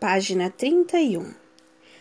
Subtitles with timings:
[0.00, 1.34] Página 31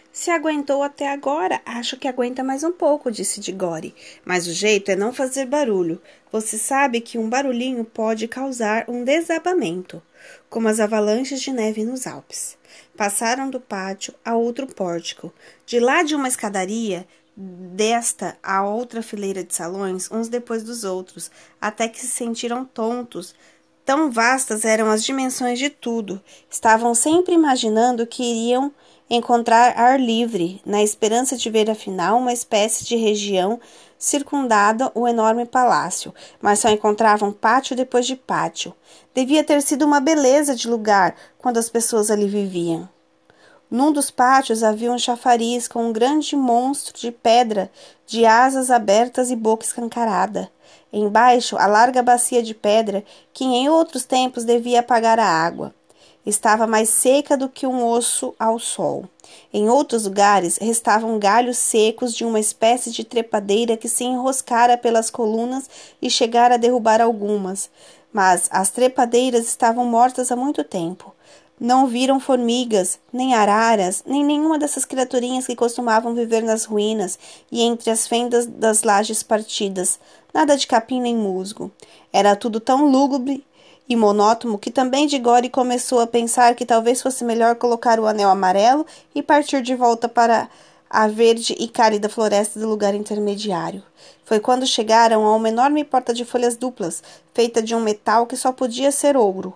[0.10, 3.94] Se aguentou até agora, acho que aguenta mais um pouco, disse Digore.
[4.24, 6.02] Mas o jeito é não fazer barulho.
[6.32, 10.02] Você sabe que um barulhinho pode causar um desabamento,
[10.50, 12.58] como as avalanches de neve nos Alpes.
[12.96, 15.34] Passaram do pátio a outro pórtico.
[15.66, 21.30] De lá de uma escadaria, desta a outra fileira de salões, uns depois dos outros,
[21.60, 23.36] até que se sentiram tontos
[23.90, 26.22] Tão vastas eram as dimensões de tudo.
[26.48, 28.72] Estavam sempre imaginando que iriam
[29.10, 33.60] encontrar ar livre, na esperança de ver afinal uma espécie de região
[33.98, 38.76] circundada o enorme palácio, mas só encontravam pátio depois de pátio.
[39.12, 42.88] Devia ter sido uma beleza de lugar quando as pessoas ali viviam.
[43.70, 47.72] Num dos pátios havia um chafariz com um grande monstro de pedra,
[48.08, 50.50] de asas abertas e boca escancarada.
[50.92, 55.72] Embaixo, a larga bacia de pedra, que em outros tempos devia apagar a água.
[56.26, 59.06] Estava mais seca do que um osso ao sol.
[59.54, 65.12] Em outros lugares restavam galhos secos de uma espécie de trepadeira que se enroscara pelas
[65.12, 65.70] colunas
[66.02, 67.70] e chegara a derrubar algumas.
[68.12, 71.14] Mas as trepadeiras estavam mortas há muito tempo.
[71.60, 77.20] Não viram formigas, nem araras, nem nenhuma dessas criaturinhas que costumavam viver nas ruínas
[77.52, 80.00] e entre as fendas das lajes partidas.
[80.34, 81.70] Nada de capim nem musgo.
[82.14, 83.46] Era tudo tão lúgubre
[83.90, 88.30] e monótono que também Digore começou a pensar que talvez fosse melhor colocar o anel
[88.30, 90.48] amarelo e partir de volta para
[90.90, 93.84] a verde e cálida floresta do lugar intermediário.
[94.24, 98.38] Foi quando chegaram a uma enorme porta de folhas duplas, feita de um metal que
[98.38, 99.54] só podia ser ouro.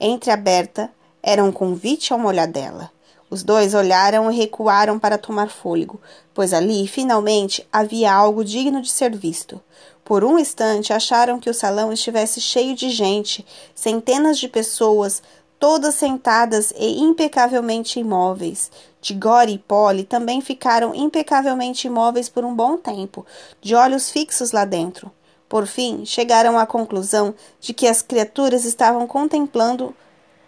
[0.00, 0.90] Entreaberta,
[1.26, 2.90] era um convite a uma olhadela.
[3.30, 5.98] Os dois olharam e recuaram para tomar fôlego,
[6.34, 9.58] pois ali, finalmente, havia algo digno de ser visto.
[10.04, 13.44] Por um instante acharam que o salão estivesse cheio de gente,
[13.74, 15.22] centenas de pessoas,
[15.58, 18.70] todas sentadas e impecavelmente imóveis.
[19.00, 23.24] Tigore e Polly também ficaram impecavelmente imóveis por um bom tempo,
[23.62, 25.10] de olhos fixos lá dentro.
[25.48, 29.94] Por fim, chegaram à conclusão de que as criaturas estavam contemplando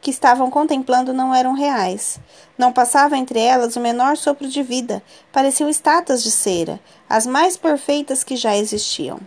[0.07, 2.21] que estavam contemplando não eram reais.
[2.57, 5.03] Não passava entre elas o menor sopro de vida.
[5.33, 6.79] Pareciam estátuas de cera,
[7.11, 9.19] as mais perfeitas que já existiam.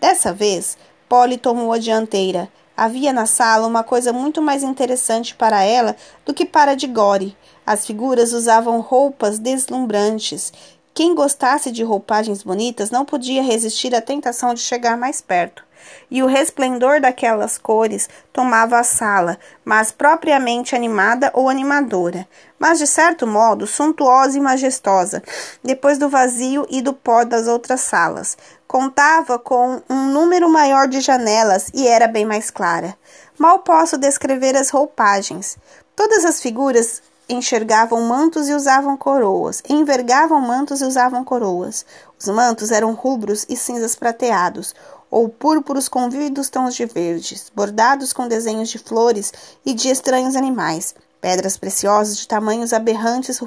[0.00, 0.78] Dessa vez,
[1.10, 2.48] Polly tomou a dianteira.
[2.74, 7.36] Havia na sala uma coisa muito mais interessante para ela do que para Digore.
[7.66, 10.54] As figuras usavam roupas deslumbrantes.
[10.94, 15.62] Quem gostasse de roupagens bonitas não podia resistir à tentação de chegar mais perto
[16.10, 22.26] e o resplendor daquelas cores tomava a sala, mas propriamente animada ou animadora,
[22.58, 25.22] mas de certo modo suntuosa e majestosa,
[25.62, 28.36] depois do vazio e do pó das outras salas.
[28.66, 32.96] Contava com um número maior de janelas e era bem mais clara.
[33.38, 35.56] Mal posso descrever as roupagens.
[35.94, 41.84] Todas as figuras enxergavam mantos e usavam coroas, envergavam mantos e usavam coroas.
[42.18, 44.74] Os mantos eram rubros e cinzas prateados,
[45.14, 49.32] ou púrpuros com vívidos tons de verdes, bordados com desenhos de flores
[49.64, 50.92] e de estranhos animais.
[51.20, 53.40] Pedras preciosas de tamanhos aberrantes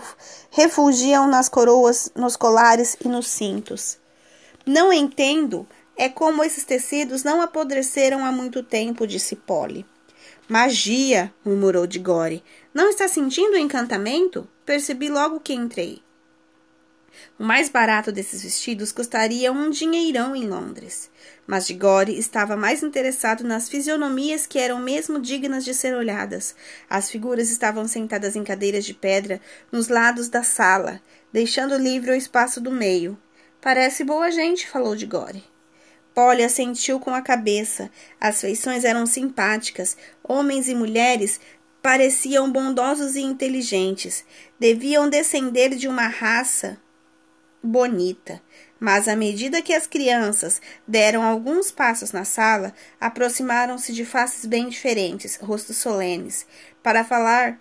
[0.49, 3.97] refugiam nas coroas, nos colares e nos cintos.
[4.65, 5.67] Não entendo
[5.97, 9.85] é como esses tecidos não apodreceram há muito tempo, disse Polly.
[10.47, 12.45] Magia, murmurou Digore.
[12.73, 14.47] Não está sentindo o encantamento?
[14.65, 16.01] Percebi logo que entrei.
[17.39, 21.09] O mais barato desses vestidos custaria um dinheirão em Londres.
[21.45, 26.55] Mas Digore estava mais interessado nas fisionomias que eram mesmo dignas de ser olhadas.
[26.89, 29.39] As figuras estavam sentadas em cadeiras de pedra
[29.71, 31.01] nos lados da sala,
[31.31, 33.17] deixando livre o espaço do meio.
[33.61, 35.43] Parece boa gente, falou Digore.
[36.13, 37.91] Polly assentiu com a cabeça.
[38.19, 39.95] As feições eram simpáticas.
[40.23, 41.39] Homens e mulheres
[41.79, 44.25] pareciam bondosos e inteligentes.
[44.59, 46.77] Deviam descender de uma raça
[47.67, 48.41] bonita.
[48.79, 54.69] Mas à medida que as crianças deram alguns passos na sala, aproximaram-se de faces bem
[54.69, 56.45] diferentes, rostos solenes.
[56.81, 57.57] Para falar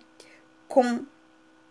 [0.67, 1.05] com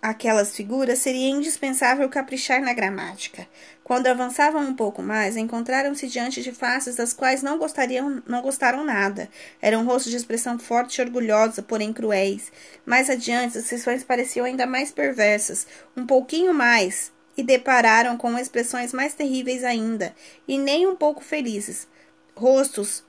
[0.03, 3.47] aquelas figuras, seria indispensável caprichar na gramática.
[3.83, 8.85] Quando avançavam um pouco mais, encontraram-se diante de faces das quais não gostariam, não gostaram
[8.85, 9.29] nada.
[9.61, 12.53] Eram rostos de expressão forte e orgulhosa, porém cruéis.
[12.85, 15.67] Mais adiante, as expressões pareciam ainda mais perversas,
[15.97, 20.15] um pouquinho mais, e depararam com expressões mais terríveis ainda,
[20.47, 21.87] e nem um pouco felizes.
[22.35, 23.05] Rostos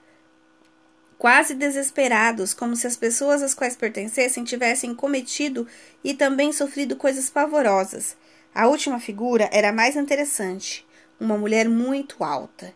[1.17, 5.67] quase desesperados, como se as pessoas às quais pertencessem tivessem cometido
[6.03, 8.15] e também sofrido coisas pavorosas.
[8.53, 10.85] A última figura era mais interessante,
[11.19, 12.73] uma mulher muito alta.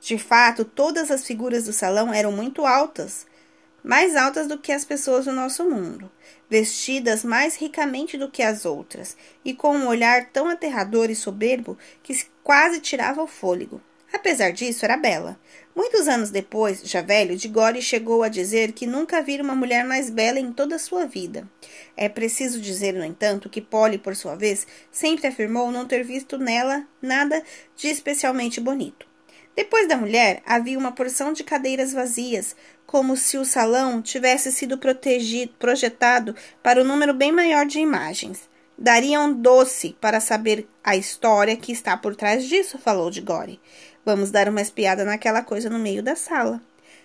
[0.00, 3.26] De fato, todas as figuras do salão eram muito altas,
[3.84, 6.10] mais altas do que as pessoas do nosso mundo,
[6.48, 9.14] vestidas mais ricamente do que as outras,
[9.44, 13.82] e com um olhar tão aterrador e soberbo que quase tirava o fôlego.
[14.10, 15.38] Apesar disso, era bela.
[15.74, 20.08] Muitos anos depois, já velho, Digori chegou a dizer que nunca vira uma mulher mais
[20.08, 21.46] bela em toda a sua vida.
[21.96, 26.38] É preciso dizer, no entanto, que Polly, por sua vez, sempre afirmou não ter visto
[26.38, 27.42] nela nada
[27.76, 29.13] de especialmente bonito.
[29.56, 32.56] Depois da mulher, havia uma porção de cadeiras vazias,
[32.86, 38.48] como se o salão tivesse sido protegido, projetado para um número bem maior de imagens.
[38.76, 43.60] Daria um doce para saber a história que está por trás disso, falou de Gore.
[44.04, 46.60] Vamos dar uma espiada naquela coisa no meio da sala.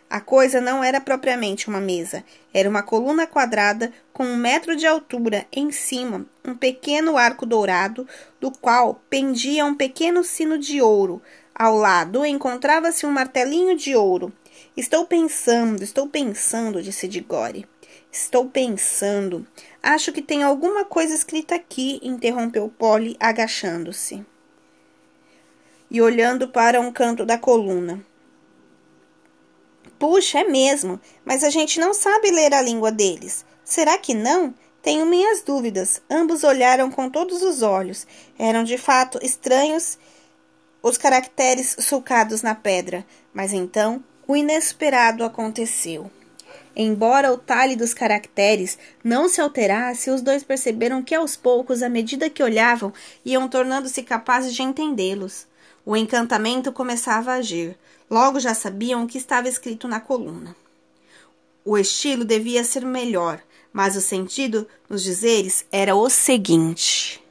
[0.09, 4.87] A coisa não era propriamente uma mesa, era uma coluna quadrada com um metro de
[4.87, 8.07] altura em cima, um pequeno arco dourado,
[8.41, 11.21] do qual pendia um pequeno sino de ouro.
[11.59, 14.31] Ao lado encontrava-se um martelinho de ouro.
[14.77, 17.67] Estou pensando, estou pensando, disse Digore.
[18.09, 19.45] Estou pensando.
[19.83, 24.25] Acho que tem alguma coisa escrita aqui, interrompeu Polly, agachando-se
[25.91, 28.05] e olhando para um canto da coluna.
[29.97, 33.43] Puxa, é mesmo, mas a gente não sabe ler a língua deles.
[33.65, 34.53] Será que não?
[34.81, 36.01] Tenho minhas dúvidas.
[36.09, 38.07] Ambos olharam com todos os olhos.
[38.37, 39.97] Eram de fato estranhos
[40.81, 46.09] os caracteres sulcados na pedra, mas então o inesperado aconteceu.
[46.75, 51.89] Embora o talhe dos caracteres não se alterasse, os dois perceberam que aos poucos, à
[51.89, 52.93] medida que olhavam,
[53.25, 55.45] iam tornando-se capazes de entendê-los.
[55.85, 57.77] O encantamento começava a agir.
[58.09, 60.55] Logo já sabiam o que estava escrito na coluna.
[61.65, 63.41] O estilo devia ser melhor,
[63.73, 67.21] mas o sentido nos dizeres era o seguinte.